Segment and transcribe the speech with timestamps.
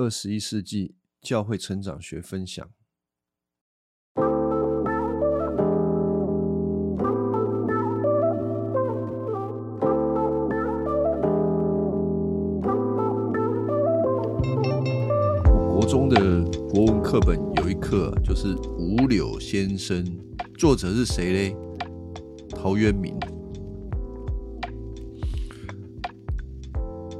[0.00, 2.64] 二十一世纪教会成长学分享。
[15.68, 20.04] 国中的国文课本有一课就是《五柳先生》，
[20.56, 21.56] 作者是谁嘞？
[22.50, 23.18] 陶渊明。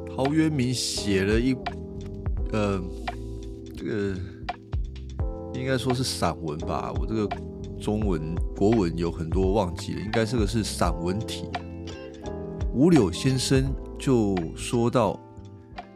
[0.06, 1.56] 陶渊明写了一，
[2.52, 2.82] 呃，
[3.76, 4.16] 这个
[5.54, 6.92] 应该说是散文吧。
[6.94, 7.28] 我这个
[7.80, 11.48] 中文国文有很多忘记了，应该这个是散文体。
[12.72, 15.18] 五柳先生就说到：“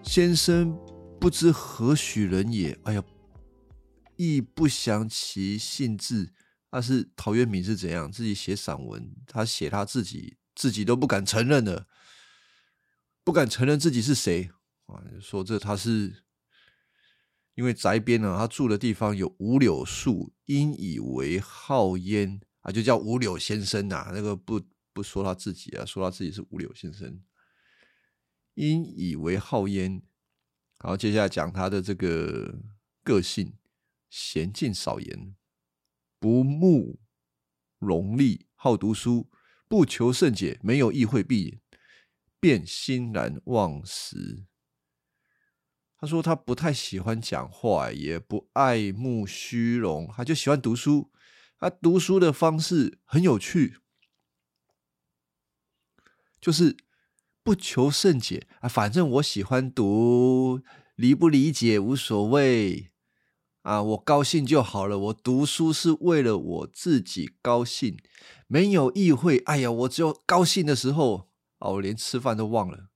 [0.02, 0.76] 先生
[1.20, 2.78] 不知何许人也？
[2.84, 3.04] 哎呀，
[4.16, 6.32] 亦不详其姓志。”
[6.74, 9.14] 那是陶渊明是怎样自己写散文？
[9.26, 11.86] 他写他自己，自己都不敢承认的。
[13.22, 14.50] 不敢承认自己是谁
[14.86, 15.02] 啊？
[15.20, 16.21] 说这他是
[17.54, 24.10] 因为宅边呢，他住的地方有五柳树，因以为好焉啊，就叫五柳先生呐。
[24.14, 24.60] 那个不
[24.92, 27.20] 不说他自己啊，说他自己是五柳先生，
[28.54, 30.02] 因以为好烟。
[30.82, 32.58] 然后接下来讲他的这个
[33.04, 33.54] 个性：
[34.10, 35.36] 娴静少言，
[36.18, 36.98] 不慕
[37.78, 39.28] 荣利，好读书，
[39.68, 41.60] 不求甚解，没有意会闭眼。
[42.40, 44.46] 便欣然忘食。
[46.02, 51.12] 他说他不太喜欢讲话，也不爱慕虚荣，他就喜欢读书。
[51.60, 53.76] 他读书的方式很有趣，
[56.40, 56.76] 就是
[57.44, 60.60] 不求甚解啊，反正我喜欢读，
[60.96, 62.90] 理不理解无所谓
[63.60, 64.98] 啊，我高兴就好了。
[64.98, 67.96] 我读书是为了我自己高兴，
[68.48, 69.38] 没有意会。
[69.38, 71.28] 哎呀，我只有高兴的时候。
[71.60, 72.88] 哦，我连吃饭都忘了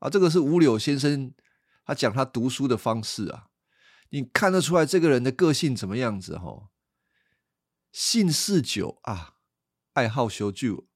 [0.00, 0.10] 啊！
[0.10, 1.32] 这个是五柳先生
[1.84, 3.48] 他讲他读书的方式啊，
[4.10, 6.38] 你看得出来这个人的个性怎么样子？
[6.38, 6.70] 哈，
[7.92, 9.34] 姓氏酒啊，
[9.92, 10.86] 爱好修旧，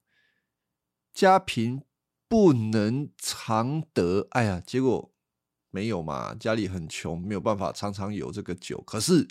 [1.12, 1.82] 家贫
[2.26, 4.28] 不能常得。
[4.30, 5.14] 哎呀，结果
[5.70, 8.80] 没有嘛，家里很穷，没有办法常常有这个酒。
[8.82, 9.28] 可是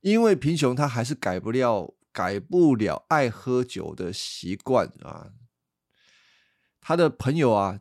[0.00, 5.32] 因为贫穷，他还是改不了，改不了爱喝酒的习惯啊。
[6.80, 7.80] 他的朋友啊，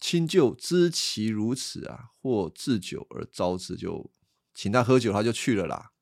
[0.00, 4.10] 亲旧知其如此啊，或置酒而招之，就
[4.54, 5.92] 请他喝酒，他就去了啦。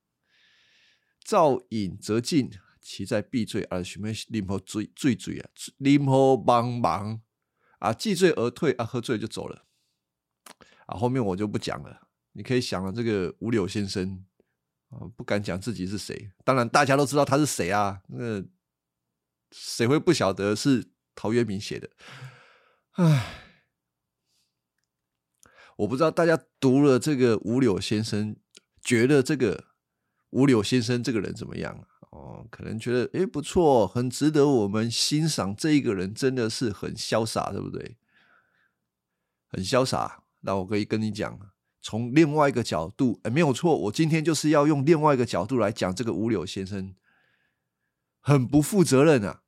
[1.25, 2.51] 造饮则尽，
[2.81, 7.23] 其在必醉而寻咩啉喝醉醉醉啊，啉喝忙忙
[7.79, 9.65] 啊，既醉而退啊，喝醉就走了
[10.87, 10.99] 啊。
[10.99, 14.25] 后面我就不讲了，你可以想了，这个五柳先生
[14.91, 18.45] 啊，不敢讲自己是谁，当然大家都知道他是谁啊，那
[19.51, 21.89] 谁会不晓得是陶渊明写的？
[22.93, 23.44] 唉，
[25.77, 28.37] 我不知道大家读了这个五柳先生，
[28.83, 29.65] 觉得这个
[30.31, 35.55] 五柳先生这个人怎么样哦，可能觉得诶不错，很值得我们欣赏。
[35.57, 37.97] 这一个人真的是很潇洒，对不对？
[39.49, 40.23] 很潇洒。
[40.41, 41.39] 那我可以跟你讲，
[41.81, 43.77] 从另外一个角度，哎，没有错。
[43.77, 46.95] 我今天就是要用另外一个角度来讲这个五柳先生，
[48.21, 49.43] 很不负责任啊。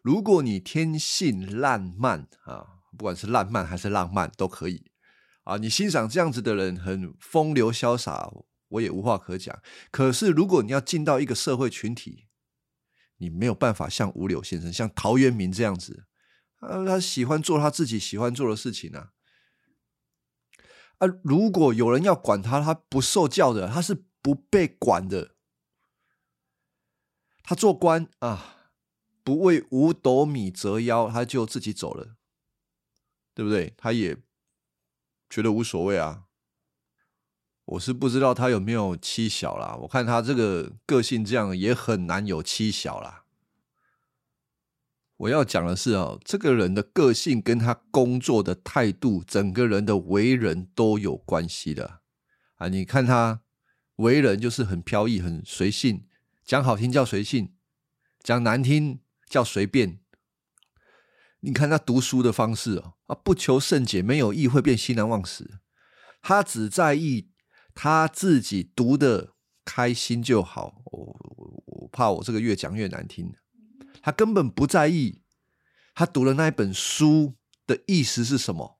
[0.00, 4.90] 如果你天性烂漫啊，不管是烂漫还是浪漫都可以
[5.44, 8.32] 啊，你欣赏这样子的人很风流潇洒，
[8.68, 9.60] 我也无话可讲。
[9.90, 12.26] 可是如果你要进到一个社会群体，
[13.18, 16.06] 你没有办法像五柳先生、像陶渊明这样子
[16.60, 19.10] 啊，他喜欢做他自己喜欢做的事情啊。
[20.98, 25.34] 啊，如果有人要管他，他不受教的，他是不被管的。
[27.42, 28.52] 他做官啊。
[29.26, 32.14] 不为五斗米折腰，他就自己走了，
[33.34, 33.74] 对不对？
[33.76, 34.16] 他也
[35.28, 36.24] 觉得无所谓啊。
[37.64, 39.76] 我是不知道他有没有妻小啦。
[39.82, 43.24] 我看他这个个性这样，也很难有妻小啦。
[45.16, 52.00] 我要讲的是啊，这个人的个性跟他工作的态度，整个人的为人都有关系的
[52.56, 52.68] 啊。
[52.68, 53.42] 你看他
[53.96, 56.06] 为人就是很飘逸、很随性，
[56.44, 57.54] 讲好听叫随性，
[58.22, 59.00] 讲难听。
[59.26, 59.98] 叫随便，
[61.44, 65.60] 你看他读书的方式哦，啊，不求甚解，没有意会便欣然忘食。
[66.22, 67.30] 他只在意
[67.74, 70.80] 他自己读的开心就好。
[70.86, 71.16] 我
[71.66, 73.30] 我怕我这个越讲越难听。
[74.00, 75.22] 他根本不在意
[75.94, 77.34] 他读的那一本书
[77.66, 78.78] 的意思是什么，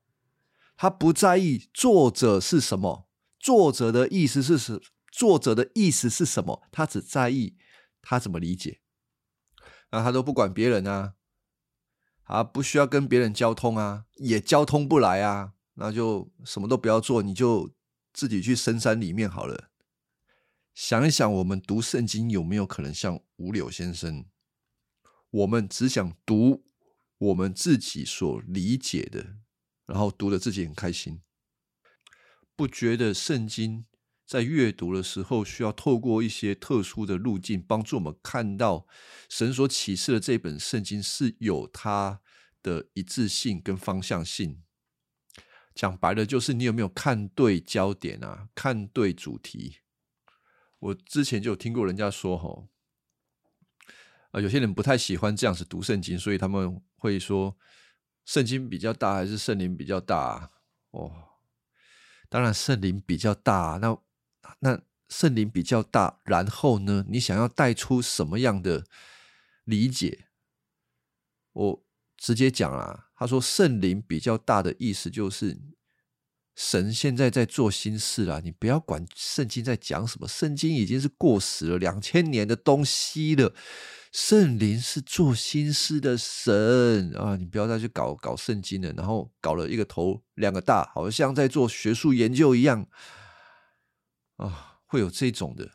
[0.74, 3.08] 他不在意作者是什么，
[3.38, 4.80] 作者的意思是什，
[5.12, 7.58] 作者的意思是什么，他只在意
[8.00, 8.80] 他怎么理解。
[9.90, 11.12] 那他都不管别人啊，
[12.24, 17.70] 啊，不需要跟别人交通啊，也交通不来啊，那就什么都不要做，你就
[18.12, 19.70] 自己去深山里面好了。
[20.74, 24.24] 想一想，我们读圣经有没有可能像五柳先生？
[25.30, 26.64] 我们只想读
[27.18, 29.36] 我们自己所理解的，
[29.86, 31.20] 然后读的自己很开心，
[32.56, 33.84] 不觉得圣经
[34.26, 38.86] 在阅读的时候需要透过一些特殊的路径，帮助我们看到
[39.28, 42.20] 神所启示的这本圣经是有它
[42.62, 44.62] 的一致性跟方向性。
[45.74, 49.78] 讲白了，就是你有没有看对焦点啊，看对主题。
[50.78, 52.68] 我之前就有听过人家说，吼，
[54.30, 57.56] 啊，有些人不太喜欢这样子读圣经，所以他们会说，
[58.24, 60.50] 圣经比较大还是圣灵比较大？
[60.92, 61.12] 哦，
[62.28, 63.78] 当然圣灵比较大。
[63.82, 63.98] 那
[64.60, 68.84] 那圣灵比较大，然后呢，你想要带出什么样的
[69.64, 70.26] 理解？
[71.52, 71.84] 我
[72.16, 75.60] 直接讲啊，他说圣灵比较大的意思就是。
[76.56, 83.52] 神现在在做新事了，你不要管圣经在讲什么，圣经已经是过时了，两千年的东西了。
[84.12, 92.86] 圣灵是做新事的神啊，你不要再去搞搞圣经了，然后搞了一个头两个大，好像在做学术研究一样
[94.36, 95.70] 啊，会有这种的。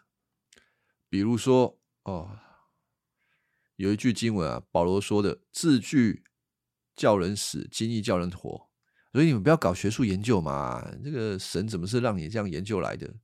[1.09, 2.39] 比如说哦，
[3.75, 6.23] 有一句经文啊，保罗说的：“字句
[6.95, 8.69] 叫人死，经意叫人活。”
[9.11, 13.15] 所以你们不要搞学术研究嘛，这个神怎么是让你这样研究来的？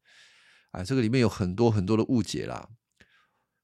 [0.71, 2.69] 啊，这个里面有很多很多的误解啦。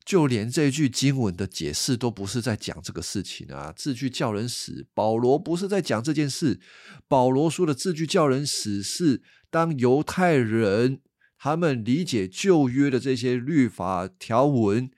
[0.06, 4.88] 就连这句经文的解释都不是在讲这个事情啊，字句叫人死。
[4.94, 6.60] 保罗不是在讲这件事，
[7.08, 11.02] 保罗说的字句叫人死，是当犹太人
[11.42, 14.92] 他们理解旧约的这些律法条文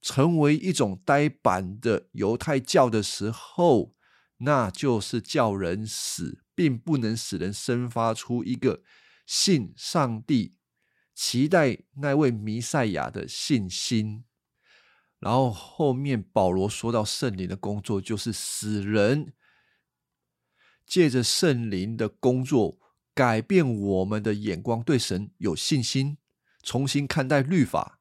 [0.00, 3.94] 成为一种呆板的犹太教的时候，
[4.38, 6.40] 那就是叫人死。
[6.56, 8.84] 并不能使人生发出一个
[9.26, 10.54] 信上帝、
[11.12, 14.24] 期待那位弥赛亚的信心。
[15.18, 19.32] 然后后面保罗说到圣灵的工作，就是使人
[20.86, 22.78] 借着圣灵的工作
[23.14, 26.18] 改变我们的眼光，对神有信心，
[26.62, 28.00] 重新看待律法。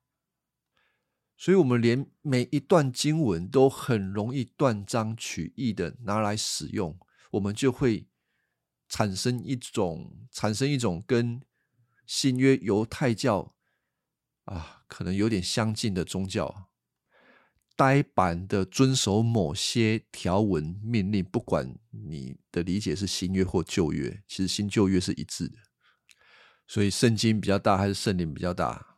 [1.38, 6.98] 所以，我们连每一段经文都很容易断章取义的拿来使用，
[7.31, 8.07] 我们就会。
[8.89, 11.42] 产生一种，产生一种跟
[12.06, 13.56] 新约犹太教
[14.44, 16.69] 啊，可能有点相近的宗教，
[17.75, 25.57] 呆板的遵守某些条文命令，不管你的理解是新约或旧约，其实新旧约是一致的。
[26.67, 28.97] 所以圣经比较大还是圣灵比较大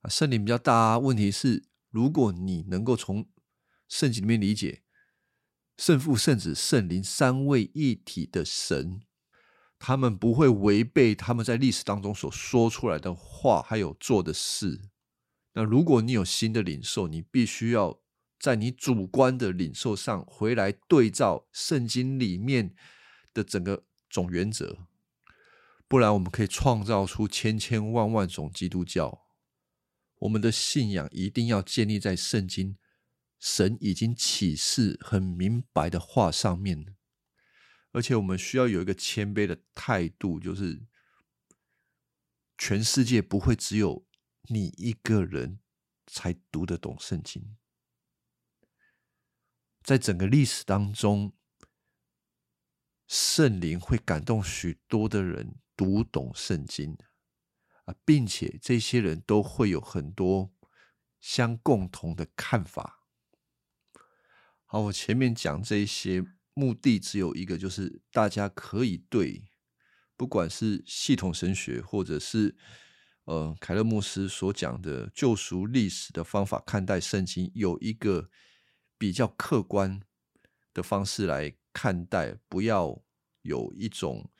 [0.00, 0.08] 啊？
[0.08, 0.98] 圣灵比较大。
[0.98, 3.28] 问题是，如果你能够从
[3.88, 4.82] 圣经里面理解
[5.76, 9.00] 圣父、圣子、圣灵三位一体的神。
[9.84, 14.80] 他们不会违背他们在历史当中所说出来的话，还有做的事。
[15.54, 18.00] 那如果你有新的领受，你必须要
[18.38, 22.74] 在你主观的领受上回来对照圣经里面
[23.34, 24.86] 的整个总原则，
[25.86, 29.26] 不然我们可以创造出千千万万种基督教。
[30.20, 32.78] 我们的信仰一定要建立在圣经
[33.38, 36.94] 神已经启示很明白的话上面。
[37.90, 40.86] 而且我们需要有一个谦卑的态度，就是
[42.56, 44.06] 全世界不会只有
[44.48, 45.60] 你一个人
[46.06, 47.56] 才读得懂圣经，
[49.82, 51.32] 在整个历史当中，
[53.06, 56.96] 圣灵会感动许多的人读懂圣经
[57.84, 60.52] 啊，并且这些人都会有很多
[61.20, 63.06] 相共同的看法。
[64.64, 66.24] 好，我前面讲这些。
[66.54, 69.48] 目的只有一个，就是大家可以对，
[70.18, 72.54] 不管是系统神学，或者是
[73.24, 78.30] 呃凯勒牧师所讲的救赎历史的方法看待圣经，有一个
[78.98, 80.00] 比较客观
[80.74, 83.02] 的方式来看待，不要
[83.42, 84.30] 有一种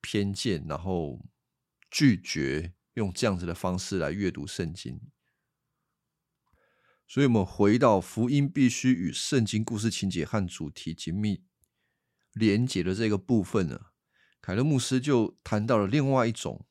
[0.00, 1.24] 偏见，然后
[1.90, 5.00] 拒绝用这样子的方式来阅读圣经。
[7.06, 11.44] 所以，我们回到福音必须与圣经故事情节和主题紧密。
[12.32, 13.88] 连接的这个部分呢，
[14.40, 16.66] 凯勒牧师就谈到了另外一种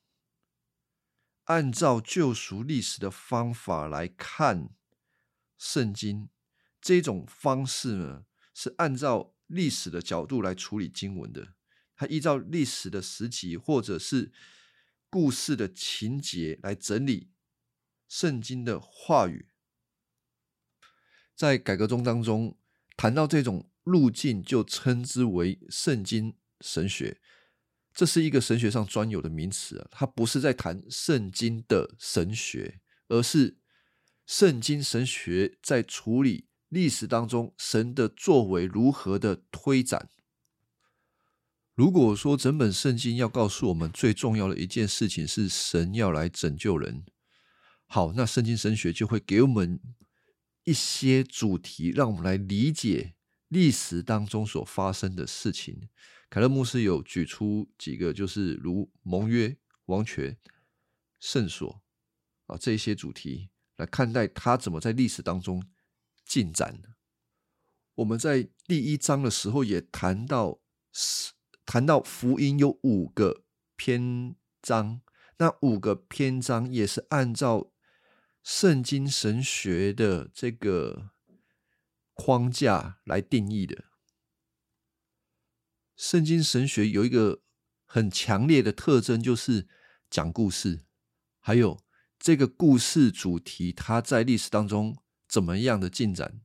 [1.44, 4.70] 按照救赎历史的方法来看
[5.58, 6.28] 圣经，
[6.80, 11.54] 这种方式呢是按照历史的角度来处理经文的，
[11.94, 14.32] 他依照历史的时期或者是
[15.10, 17.30] 故事的情节来整理
[18.08, 19.48] 圣经的话语，
[21.34, 22.58] 在改革中当中
[22.96, 23.68] 谈到这种。
[23.84, 27.20] 路径就称之为圣经神学，
[27.94, 33.58] 这是一个神学上专有的名词啊，它不是在谈圣经的神学，而是
[34.26, 40.08] 圣经神学在处理历史当中神的作为如何的推展。
[41.74, 47.04] 如果说整本圣经要告诉我们最重要的一件事情是神要来拯救人，
[47.86, 49.80] 好，那圣经神学就会给我们
[50.64, 53.14] 一些主题，让我们来理解
[53.48, 55.88] 历史当中所发生的事情。
[56.32, 60.38] 凯勒牧师有举出几个，就是如盟约、王权、
[61.20, 61.82] 圣所
[62.46, 65.62] 啊这些主题来看待他怎么在历史当中
[66.24, 66.94] 进展的。
[67.96, 70.60] 我们在第一章的时候也谈到，
[71.66, 73.44] 谈到福音有五个
[73.76, 75.02] 篇章，
[75.36, 77.70] 那五个篇章也是按照
[78.42, 81.10] 圣经神学的这个
[82.14, 83.91] 框架来定义的。
[85.96, 87.42] 圣经神学有一个
[87.84, 89.68] 很强烈的特征，就是
[90.10, 90.84] 讲故事，
[91.38, 91.80] 还有
[92.18, 94.96] 这个故事主题，它在历史当中
[95.28, 96.40] 怎么样的进展，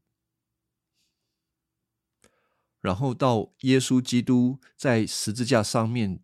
[2.81, 6.21] 然后到耶稣基督在十字架上面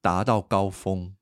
[0.00, 1.14] 达到高峰，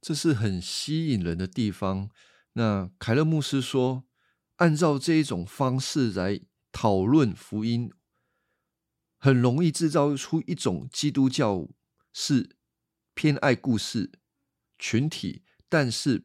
[0.00, 2.10] 这是很吸引人的地方。
[2.54, 4.04] 那凯勒牧师说，
[4.56, 6.40] 按照这一种方式来
[6.72, 7.92] 讨论福音。
[9.20, 11.68] 很容易制造出一种基督教
[12.12, 12.56] 是
[13.14, 14.10] 偏爱故事
[14.78, 16.24] 群体，但是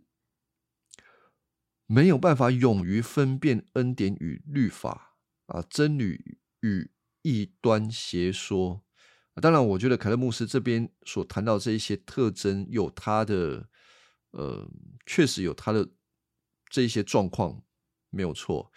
[1.86, 6.90] 没有办法勇于分辨恩典与律法啊，真理与
[7.22, 8.86] 异端邪说。
[9.42, 13.68] 当然，我觉得凯勒牧师这边所谈到这一些特征，有他的
[14.32, 14.72] 呃，
[15.06, 15.90] 确实有他的
[16.70, 17.62] 这一些状况，
[18.10, 18.72] 没有错。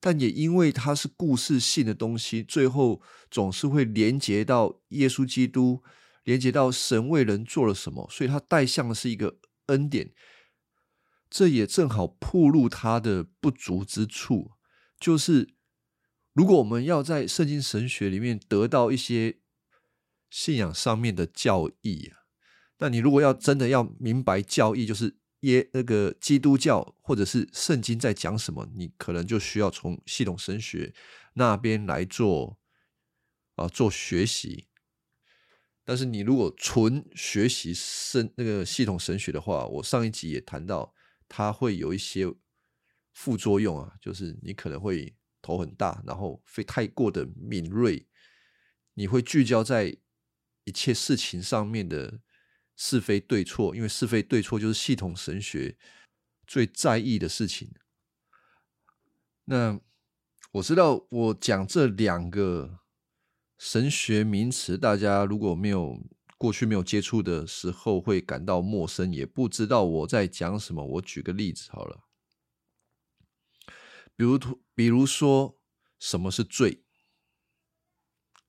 [0.00, 5.82] 但也因为它是故事性的东西，最后总是会连接到耶稣基督，
[6.22, 10.12] 连接到神为人做了什么，所以它带向的是一个恩典。
[11.28, 14.52] 这也正好暴露他的不足之处，
[15.00, 15.54] 就是
[16.32, 19.38] 如果我们要在圣经神学里面得到一些
[20.30, 22.24] 信仰上面的教义啊，
[22.78, 25.18] 那你如果要真的要明白教义，就是。
[25.40, 30.92] 耶，那个基督教或者是圣经在讲什么，你可能就需要从系统神学
[31.34, 32.58] 那边来做
[33.54, 34.66] 啊做学习。
[35.84, 40.92] 但是你如果纯学习圣那个系统神学的话，我上一集也谈到，
[41.28, 42.26] 它会有一些
[43.12, 48.08] 副作用啊，就是你可能会头很大，然后会太过的敏锐，
[48.94, 49.96] 你会聚焦在
[50.64, 52.20] 一切事情上面的。
[52.80, 55.76] 是非对错，因为是非对错就是系统神学
[56.46, 57.74] 最在意的事情。
[59.46, 59.80] 那
[60.52, 62.78] 我知道，我讲这两个
[63.58, 66.00] 神学名词，大家如果没有
[66.36, 70.84] 过去没有接触的时候，会感到陌生，也不知道我在讲什么。
[70.84, 72.04] 我举个例子好了，
[74.14, 74.38] 比如，
[74.72, 75.58] 比如说，
[75.98, 76.84] 什么是罪？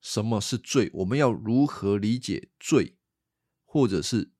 [0.00, 0.88] 什么是罪？
[0.94, 2.96] 我们要如何理解罪？
[3.72, 4.32] 或者是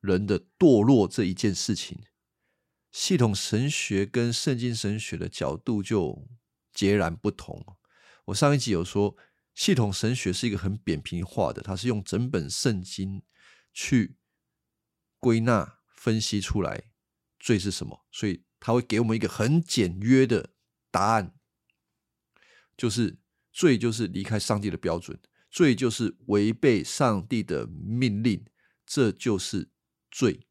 [0.00, 2.02] 人的堕落这一件事情，
[2.90, 6.26] 系统神学跟圣经神学的角度就
[6.72, 7.64] 截然不同。
[8.24, 9.16] 我上一集有说，
[9.54, 13.22] 系统神学是一个很扁平化的，它是用整本圣经
[13.72, 14.16] 去
[15.20, 16.90] 归纳分析出来
[17.38, 20.50] 罪是什么，所以他会给我们一个很简约的
[20.90, 21.32] 答案，
[22.76, 23.20] 就是
[23.52, 25.20] 罪就是离开上帝的标准。
[25.50, 28.44] 罪就是违背上帝的命令，
[28.84, 29.70] 这就是
[30.10, 30.46] 罪，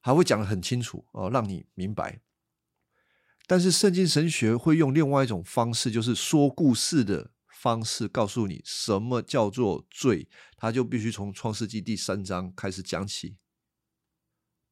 [0.00, 2.20] 还会讲的很清楚哦，让你明白。
[3.46, 13.36] 但是圣经神学会用另外一种方式，就是说故事的方式，告诉你什么叫做罪，他就必须从创世纪第三章开始讲起。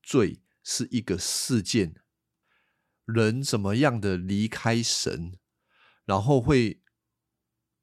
[0.03, 1.97] 罪是一个事件，
[3.05, 5.33] 人怎么样的离开神，
[6.05, 6.81] 然后会。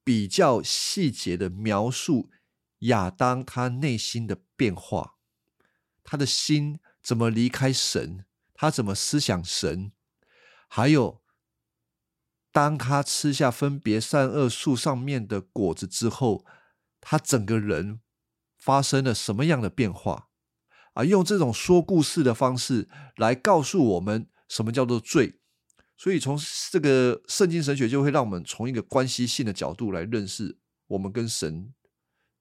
[0.03, 2.29] 比较细节的描述
[2.79, 5.15] 亚当他内心的变化，
[6.03, 9.91] 他的心怎么离开神，他怎么思想神，
[10.67, 11.21] 还有
[12.51, 16.45] 当他吃下分别善恶树上面的果子之后，
[16.99, 18.01] 他整个人
[18.57, 20.29] 发生了什么样的变化？
[20.93, 25.40] 啊，用这种说故事的方式来告诉我们什么叫做罪。
[26.01, 26.35] 所以，从
[26.71, 31.71] 这个圣经神学就会让我们从一个关系性的角度来认识我们跟神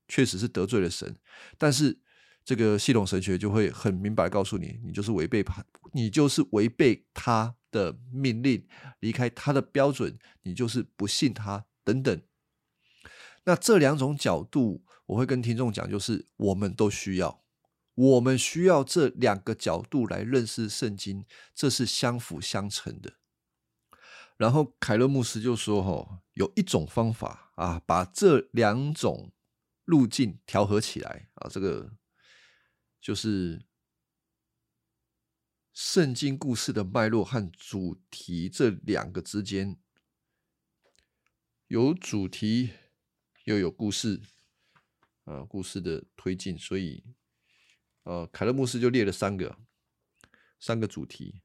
[0.08, 1.14] 确实是得罪了神，
[1.58, 2.00] 但是
[2.42, 5.62] 这个系统神学就会很明白告诉你，你就是违背他，
[5.92, 8.66] 你就是违背他的命令，
[9.00, 12.22] 离开他的标准，你就是不信他等等。
[13.44, 17.42] 那这两种角度，我会跟听众讲，就是我们都需要，
[17.94, 23.19] 我们需要这两个角度来认识圣经，这是相辅相成的。
[24.40, 29.30] 然后凯勒牧师就说：“哈，有一种方法啊，把这两种
[29.84, 31.92] 路径调和起来啊，这个
[33.02, 33.66] 就是
[35.74, 39.78] 圣经故事的脉络和主题这两个之间
[41.66, 42.70] 有主题。”
[43.44, 44.20] 又有故事，
[45.24, 47.02] 啊，故事的推进，所以，
[48.04, 49.58] 呃，凯勒牧师就列了三个，
[50.60, 51.42] 三个主题，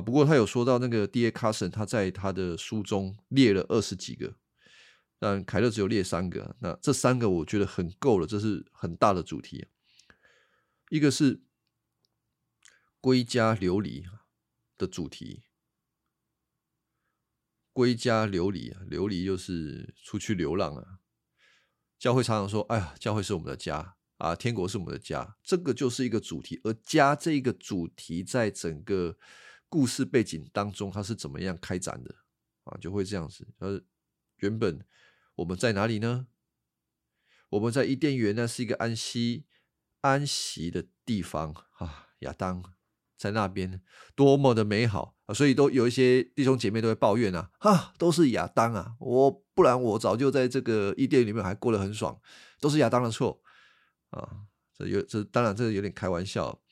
[0.00, 1.30] 不过他有说到那个 D.A.
[1.30, 4.36] Carson，他在他的书中列了二十几个，
[5.18, 9.66] 但凯勒只有列三个，那这三个我觉得很够了，这是很大的主题，
[10.90, 11.42] 一个是
[13.00, 14.04] 归家流离
[14.76, 15.42] 的主题。
[17.72, 20.98] 归家流离，流离就是出去流浪啊。
[21.96, 29.16] 教会常常说：“哎呀，教会是我们的家啊，天国是我们的家。”这个就是一个主题，而家这个主题在整个
[29.68, 32.14] 故事背景当中，它是怎么样开展的
[32.64, 32.76] 啊？
[32.80, 33.46] 就会这样子。
[33.58, 33.80] 呃，
[34.36, 34.84] 原本
[35.36, 36.26] 我们在哪里呢？
[37.50, 39.46] 我们在伊甸园，那是一个安息、
[40.00, 42.08] 安息的地方啊。
[42.20, 42.74] 亚当。
[43.18, 43.82] 在那边
[44.14, 45.34] 多么的美好啊！
[45.34, 48.94] 所以都有一些弟兄姐妹都会抱怨啊，哈，都是亚当啊！
[49.00, 52.16] 我不然我早就在这个伊甸里面还过得很爽，
[52.60, 53.42] 都是亚当的错
[54.10, 54.46] 啊！
[54.72, 56.62] 这有这当然这个有点开玩笑。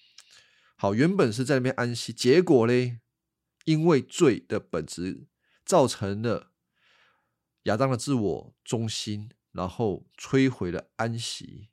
[0.76, 3.00] 好，原本是在那边安息，结果嘞，
[3.64, 5.26] 因为罪的本质
[5.64, 6.52] 造成了
[7.62, 11.70] 亚当的自我中心，然后摧毁了安息。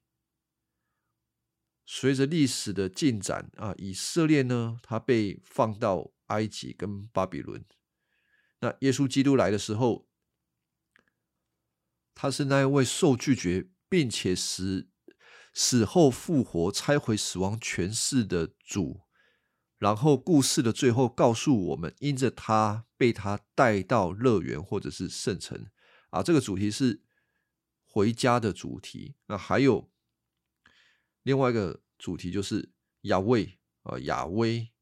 [1.86, 7.66] 随着历史的进展啊，以色列呢，他被放到埃及跟巴比伦。
[8.62, 10.08] 那耶稣基督来的时候，
[12.16, 14.90] 他是那一位受拒绝，并且死
[15.54, 19.03] 死后复活、拆毁死亡权势的主。
[19.84, 25.68] 然后故事的最后告诉我们，因着他被他带到乐园或者是圣城
[26.12, 27.02] 啊，这个主题是
[27.84, 29.16] 回家的主题。
[29.28, 29.92] 那还有
[31.24, 31.82] 另外一个。
[31.96, 34.74] 主题就是亚威啊，亚威，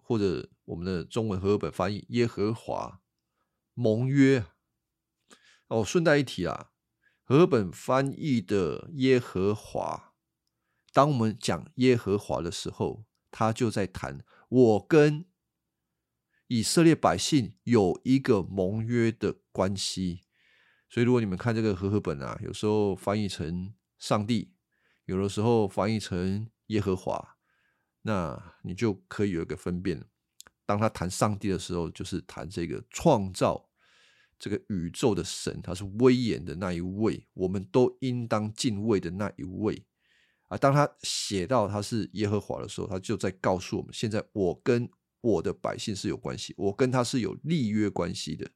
[0.00, 3.00] 或者我们的中文和本翻译耶和华
[3.74, 4.44] 盟约。
[5.66, 6.70] 哦，顺带一提啊，
[7.24, 10.14] 和本翻译的耶和华，
[10.92, 15.24] 当我们讲耶和华的时候，他就在谈我跟
[16.48, 20.22] 以色列百姓有一个盟约的关系。
[20.88, 24.52] 所以，如果你们看这个和合本啊，有时候翻译成上帝。
[25.06, 27.36] 有的时候翻译成耶和华，
[28.02, 30.04] 那你就可以有一个分辨。
[30.64, 33.70] 当他谈上帝的时候，就是谈这个创造
[34.38, 39.84] 这个宇宙的神，他是威严的那一位，我们都应当敬畏的那一位
[40.50, 40.58] 啊。
[40.58, 44.86] 当他写到他是耶和华的时候，他就在告诉我们：现在我跟
[45.22, 48.50] 我的百姓是有关系，我跟他是有立约关系的。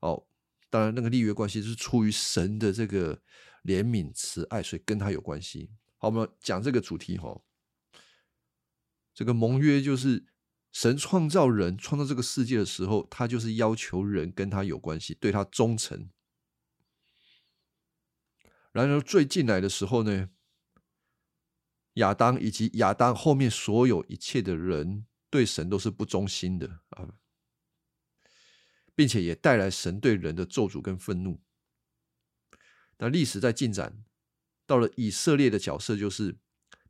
[0.00, 0.26] 哦，
[0.70, 3.20] 当然那个立约关系是出于神的这个。
[3.62, 5.70] 怜悯、慈爱，所以跟他有关系。
[5.96, 7.40] 好，我们讲这个主题哈。
[9.14, 10.26] 这个盟约就是
[10.72, 16.10] 神创造人、创造这个世界的时候，他就是要求人跟他有关系，对他忠诚。
[18.72, 20.30] 然而，最近来的时候呢，
[21.94, 27.14] 亚当以及亚当后面所有一切的人，对神都是不忠心的啊，
[28.94, 31.42] 并且也带来神对人的咒诅跟愤怒。
[32.98, 34.04] 那历史在进展，
[34.66, 36.38] 到了以色列的角色，就是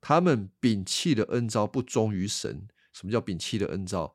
[0.01, 2.69] 他们摒弃了恩招，不忠于神。
[2.93, 4.15] 什么叫摒弃了恩招？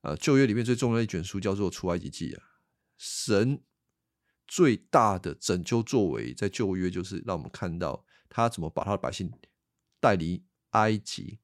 [0.00, 2.42] 啊，旧约里面最重要的一卷书叫做出埃及记啊。
[2.96, 3.62] 神
[4.46, 9.30] 最大的拯救作为，在旧约就是让我们看到他怎么把他的百姓
[10.02, 11.38] 带离埃及，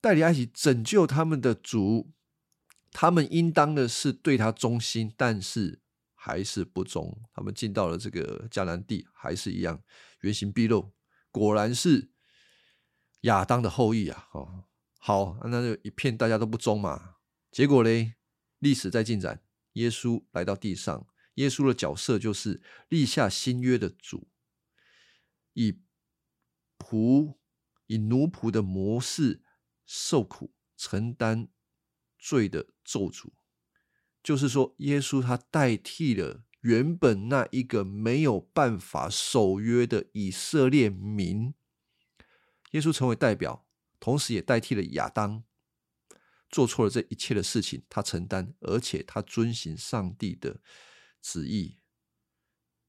[0.00, 2.12] 带离埃及，拯救他们的主。
[2.92, 5.80] 他们应当的是对他忠心，但是。
[6.22, 9.82] 还是不忠，他们进到了这个迦南地，还是一样
[10.20, 10.92] 原形毕露。
[11.30, 12.10] 果然是
[13.22, 14.28] 亚当的后裔啊！
[14.32, 14.64] 哦，
[14.98, 17.16] 好，那就一片大家都不忠嘛。
[17.50, 18.16] 结果嘞，
[18.58, 22.60] 历史在进展，耶稣来到地上，耶稣的角色就是
[22.90, 24.28] 立下新约的主，
[25.54, 25.80] 以
[26.80, 27.36] 仆
[27.86, 29.42] 以奴仆的模式
[29.84, 31.48] 受苦，承担
[32.18, 33.32] 罪的咒诅。
[34.22, 41.54] 就是说，耶稣他代替了原本那一个没有办法守约的以色列民，
[42.72, 43.66] 耶稣成为代表，
[43.98, 45.44] 同时也代替了亚当
[46.48, 50.60] 做错了这一切的事情，他承担，而且他遵行上帝的
[51.22, 51.78] 旨意，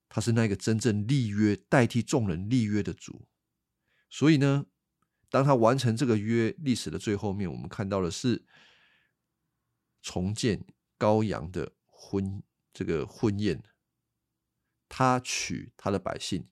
[0.09, 3.27] 他是那个真正立约、代替众人立约的主。
[4.11, 4.67] 所以呢，
[5.29, 8.45] 当他完成这个约，历史的最后面，我们看到的是
[10.03, 10.63] 重建
[10.99, 13.63] 羔羊的婚这个婚宴。
[14.89, 16.45] 他娶他的百姓，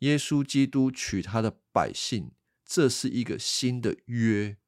[0.00, 2.32] 耶稣基督娶他的百姓，
[2.66, 4.58] 这是一个新的约。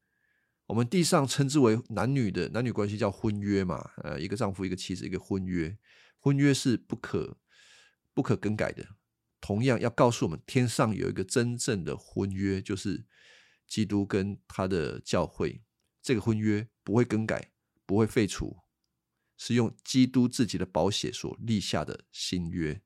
[0.68, 3.90] 我们地上称之为男女的男女关系叫婚约嘛？
[3.98, 5.76] 呃，一个丈夫一个妻子一个婚约，
[6.18, 7.36] 婚约是不可
[8.14, 8.97] 不可更改的。
[9.40, 13.06] 同样要告诉我们，天上有一个真正的婚约，就是
[13.66, 15.62] 基督跟他的教会，
[16.02, 17.52] 这个婚约不会更改，
[17.86, 18.58] 不会废除。
[19.40, 22.82] 是用基督自己的宝血所立下的新约。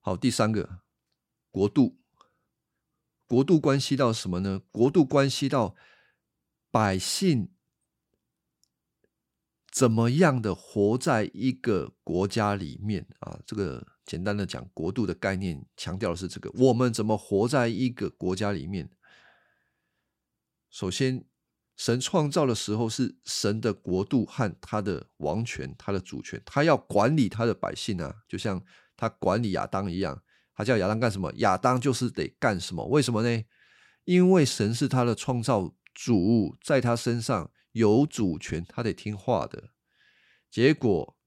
[0.00, 0.82] 好，第三个
[1.50, 1.98] 国度，
[3.26, 4.60] 国度关系到什么呢？
[4.70, 5.74] 国度关系到
[6.70, 7.50] 百姓
[9.72, 13.40] 怎么样的活在一个国家里面啊？
[13.46, 18.88] 这个简单的讲，国度的概念强调的是这个：我们怎么活在一个国家里面？
[20.70, 21.26] 首先。
[21.78, 28.64] 神创造的时候是神的国度和他的王权、他的主权，他要管理他的百姓啊，就像
[28.96, 30.22] 他管理亚当一样。
[30.54, 31.30] 他叫亚当干什么？
[31.34, 32.86] 亚当就是得干什么？
[32.86, 33.44] 为什么呢？
[34.04, 39.68] 因为神是他的创造主，在他身上有主权，他得听话的。
[40.50, 41.18] 结果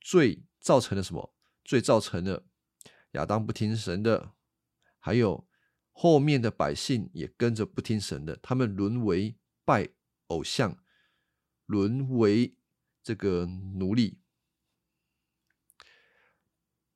[0.00, 1.34] 罪造成了什么？
[1.64, 2.46] 最造成了
[3.12, 4.34] 亚当不听神的，
[4.98, 5.48] 还有。
[5.92, 9.90] 后面的百姓也跟着不听神的，他们沦为拜
[10.28, 10.78] 偶像，
[11.66, 12.56] 沦为
[13.02, 14.18] 这个奴隶。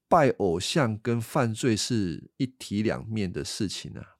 [0.09, 4.16] 拜偶像跟犯罪是一体两面的事情啊！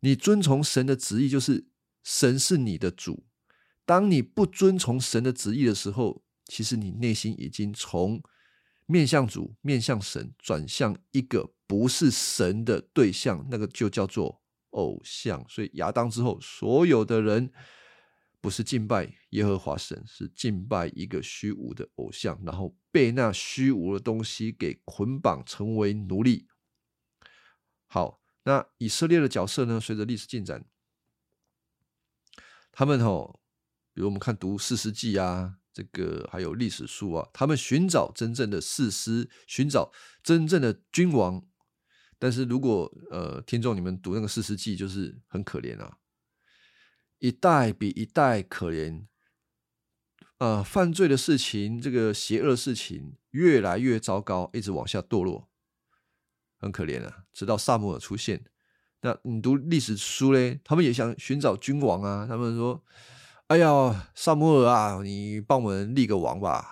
[0.00, 1.68] 你遵从神的旨意，就是
[2.02, 3.26] 神是你的主。
[3.84, 8.22] 当你不遵从神的旨意的时候，其实你内心已经从
[8.86, 11.50] 面向主、面向神转向一个。
[11.66, 15.42] 不是神的对象，那个就叫做偶像。
[15.48, 17.50] 所以亚当之后，所有的人
[18.42, 26.46] 不是敬拜耶和华神，是敬拜一个虚无的偶像，然后被那虚无的东西给捆绑，成为奴隶。
[27.86, 29.80] 好，那以色列的角色呢？
[29.80, 30.66] 随着历史进展，
[32.70, 33.40] 他们哦，
[33.94, 35.56] 比如我们看读四世纪啊。
[35.74, 41.44] 这个还有历史书啊，他们寻找真正的士师，寻找真正的君王。
[42.16, 45.98] 但是如果呃，听众你们读那个《四世纪》，就是很可怜啊，
[47.18, 49.04] 一代比一代可怜，
[50.38, 55.50] 呃，犯罪的事情，这个邪恶事情越来越糟糕，一直往下堕落，
[56.56, 57.24] 很可怜啊。
[57.32, 58.44] 直到萨姆尔出现，
[59.02, 62.82] 那你读历史书嘞，他们也想寻找君王啊，他们说
[63.48, 66.70] ：“哎呀，萨姆尔啊，你帮我们立个王吧。”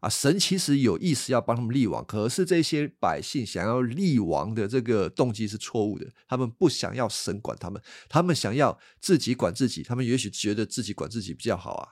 [0.00, 6.06] 啊，神其实有意思要帮他们立王，可是这些百姓想要立王的这个动机是错误的。
[6.28, 9.82] 他们不想要神管他们，他们想要自己管自己。
[9.82, 11.88] 他们也许觉得自己管自己比较好啊，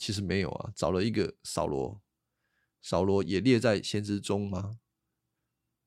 [0.00, 0.70] 其实没有啊。
[0.74, 2.00] 找了一个扫罗，
[2.82, 4.78] 扫罗也列在先知中吗？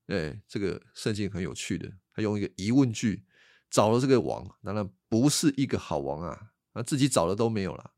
[0.06, 3.24] 哎，这个圣经很有趣的，他用一个疑问句
[3.68, 7.92] 找了这个王，当然不是一个好王啊，啊，自己找的都没有了。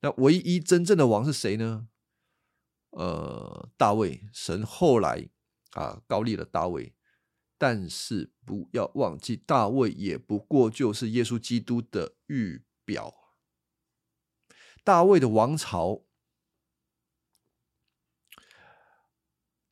[0.00, 1.88] 那唯一真正的王是谁呢？
[2.90, 5.28] 呃，大卫，神后来
[5.72, 6.94] 啊高立了大卫，
[7.58, 13.14] 但是不要忘记，大卫也不过就是耶稣基督的预表。
[14.84, 16.04] 大卫的王朝，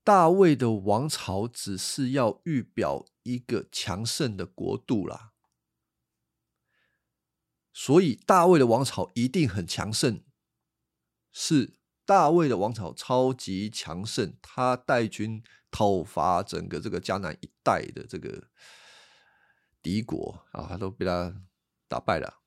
[0.02, 5.33] 大卫的王朝只是要预表一个强盛的国度啦，
[7.74, 10.22] 所以大卫的王朝一定很强盛，
[11.30, 11.74] 是。
[12.06, 18.50] 大卫的王朝超级强盛，他带军讨伐整个这个迦南一带的这个
[19.80, 21.34] 敌国啊，他都被他
[21.88, 22.42] 打败了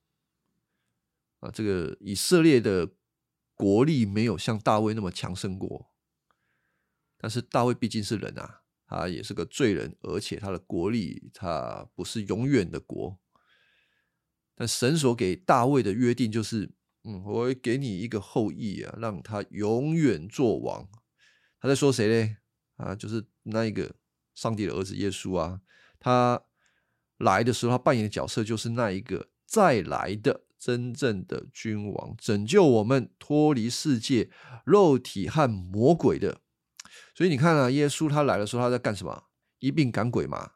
[1.39, 1.49] 啊。
[1.49, 2.91] 这个以色列的
[3.55, 5.89] 国力没有像大卫那么强盛过，
[7.17, 13.17] 但是大卫毕竟是人啊，他也是个罪人，而且他的国力他不是永远的国。
[14.57, 16.71] 但神所给大卫的约定就是。
[17.09, 20.85] 嗯，我会给你一个后裔啊，让他永远做王。
[21.61, 22.35] 他在说谁呢？
[22.75, 23.95] 啊，就是那一个
[24.35, 25.61] 上帝的儿子耶稣啊。
[26.01, 26.41] 他
[27.17, 34.29] 来的时候，他扮演的角色就是那一个再来的真正的君王，拯救我们脱离世界
[34.65, 36.41] 肉体和魔鬼的。
[37.15, 39.27] 所以你看啊，耶稣他来的时候，他在干什么？
[39.59, 40.51] 一并赶鬼嘛。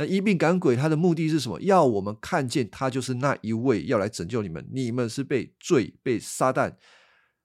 [0.00, 1.60] 那一病赶鬼，他的目的是什么？
[1.60, 4.66] 要我们看见他就是那一位要来拯救你们。
[4.72, 6.76] 你们是被罪、被撒旦、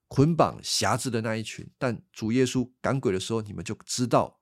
[0.08, 1.70] 捆绑辖制的那一群。
[1.78, 4.40] 但主耶稣赶鬼的时候，你们就知道，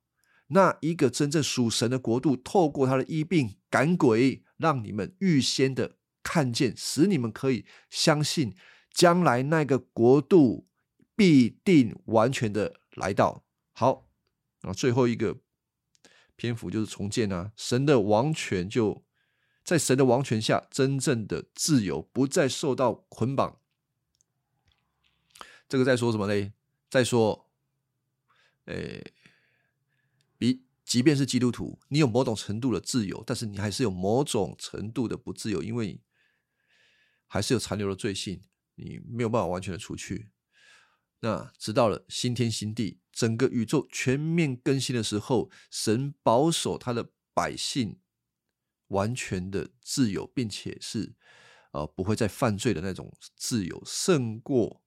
[0.50, 8.54] 那一个真正属神的国度，透过他的医病赶鬼，让你们预先的看见，使你们可以相信，
[8.94, 10.68] 将来那个国度
[11.16, 13.44] 必定完全的来到。
[13.72, 14.08] 好，
[14.62, 15.40] 啊，最后一个
[16.36, 19.04] 篇幅就是重建啊，神的王权就。
[19.66, 23.62] 在神的王权下，真正的自由不再受到捆绑。
[25.70, 26.52] 这个在说什么嘞？
[26.90, 27.50] 在说，
[28.66, 29.14] 诶，
[30.38, 36.02] 比即便是基督徒，你有某种程度的自由，但是你还是有某种程度的不自由，因为
[37.26, 38.42] 还是有残留的罪性，
[38.76, 40.30] 你没有办法完全的除去。
[41.22, 48.00] 那直到了新天新地，整个宇宙全面更新的时候，神保守他的百姓。
[48.90, 51.16] 完全的自由，并且是
[51.72, 54.84] 呃不会再犯罪的那种自由，胜过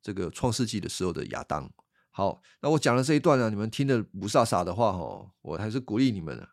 [0.00, 1.72] 这个创世纪的时候的亚当。
[2.12, 6.50] 好，那我讲了这一段呢，你们听的不飒飒的话哈，我还是鼓励你们的。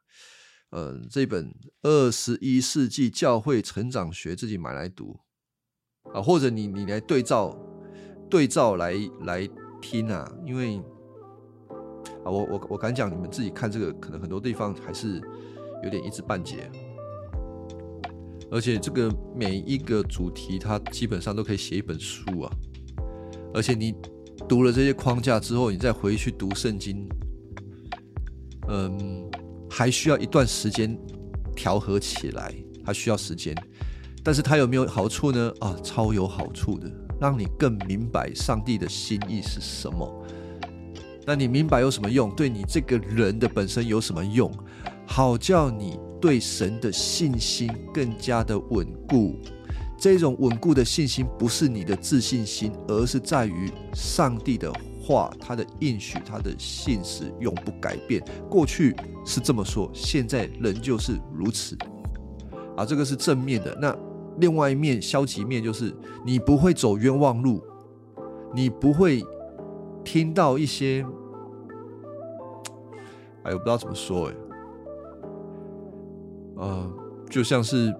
[0.71, 1.51] 嗯，这本
[1.83, 5.19] 《二十一世纪教会成长学》自己买来读
[6.11, 7.55] 啊，或者你你来对照
[8.31, 9.47] 对照来来
[9.89, 10.77] 听啊，因为
[12.23, 15.21] 啊，我我我敢讲，你们自己看这个，可能很多地方还是。
[15.83, 16.71] 有点一知半解，
[18.49, 22.51] 而且这个每一个主题，它基本上都可以写一本书啊。
[23.53, 23.93] 而且你
[24.49, 27.07] 读了这些框架之后，你再回去读圣经，
[28.69, 29.29] 嗯，
[29.69, 30.97] 还需要一段时间
[31.55, 32.51] 调和起来，
[32.83, 33.55] 它需要时间。
[34.23, 35.53] 但是它有没有好处呢？
[35.59, 40.25] 啊，超有好处的，让你更明白上帝的心意是什么。
[41.25, 42.29] 那你明白有什么用？
[42.31, 44.51] 对你这个人的本身有什么用？
[45.05, 49.35] 好叫你对神的信心更加的稳固。
[49.99, 58.23] 这种稳固的信心不是你的自信心，而是在于上帝的话，他的应许，他的信实永不改变。
[58.49, 61.75] 过去是这么说，现在仍旧是如此。
[62.75, 63.75] 啊，这个是正面的。
[63.81, 63.91] 那
[64.37, 65.93] 另外一面，消极面就是
[66.25, 67.61] 你不会走冤枉路，
[68.53, 69.23] 你不会
[70.03, 71.05] 听到一些，
[73.43, 74.35] 哎，我不知道怎么说，哎。
[76.59, 76.91] 呃，
[77.29, 77.93] 就像是，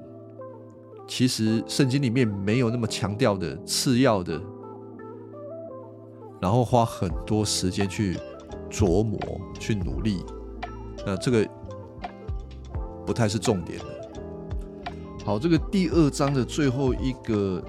[1.07, 4.41] 其实圣经里面没有那么强调的次要的，
[6.41, 8.17] 然后花很多时间去
[8.67, 9.19] 琢磨、
[9.59, 10.23] 去努力，
[11.05, 11.47] 那这个
[13.05, 13.96] 不太是重点的。
[15.27, 17.61] 好，这个第二章的最后一个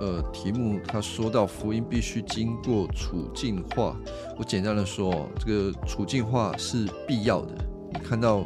[0.00, 3.96] 呃题目，他说到福音必须经过处境化。
[4.36, 7.54] 我简单的说，这个处境化是必要的。
[7.92, 8.44] 你看到。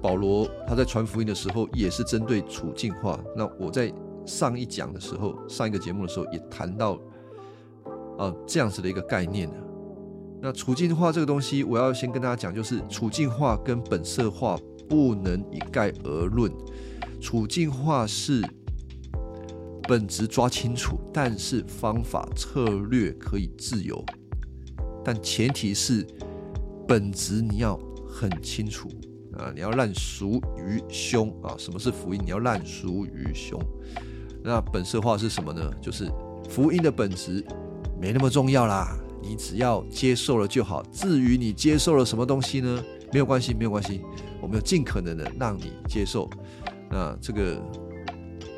[0.00, 3.18] 保罗他在传福音的时候，也是针对处境化。
[3.36, 3.92] 那我在
[4.24, 6.96] 上一讲的时候，上一个节目的时候，也谈到
[8.16, 9.56] 啊这样子的一个概念呢。
[10.40, 14.56] 那处境化这个东西，我要先跟大家讲，就是处境化跟本色化
[14.88, 16.50] 不能一概而论。
[17.20, 18.42] 处境化是
[19.88, 24.04] 本质抓清楚，但是方法策略可以自由，
[25.04, 26.06] 但前提是
[26.86, 28.88] 本质你要很清楚。
[29.36, 31.54] 啊，你要烂熟于胸啊！
[31.56, 32.20] 什么是福音？
[32.24, 33.60] 你要烂熟于胸。
[34.42, 35.70] 那本色化是什么呢？
[35.80, 36.10] 就是
[36.48, 37.44] 福音的本质
[38.00, 40.82] 没那么重要啦，你只要接受了就好。
[40.92, 42.82] 至于你接受了什么东西呢？
[43.12, 44.00] 没有关系，没有关系，
[44.40, 46.28] 我们要尽可能的让你接受。
[46.90, 47.62] 那这个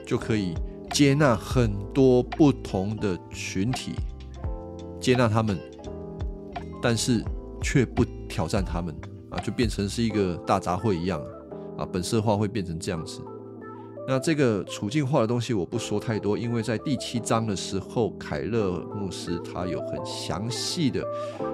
[0.06, 0.54] 就可以
[0.90, 3.92] 接纳很多不同的群体，
[5.00, 5.58] 接纳他们，
[6.82, 7.24] 但是
[7.62, 8.94] 却不挑战他们。
[9.30, 11.22] 啊，就变成是一个大杂烩一样
[11.78, 13.20] 啊，本色化会变成这样子。
[14.08, 21.00] 那这个处境化的东西我不说太多，因为在第七章的时候，凯勒牧师他有很详细的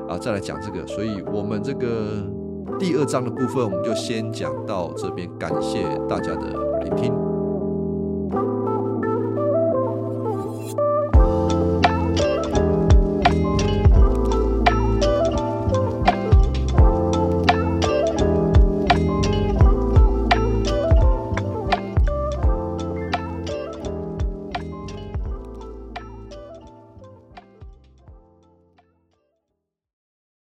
[0.09, 2.27] 啊再来讲这个，所以我们这个
[2.79, 6.53] 第二章的部分我们就先讲到这边，感谢大家的
[6.85, 7.26] 聆听。